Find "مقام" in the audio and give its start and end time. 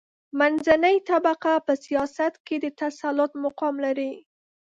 3.43-3.75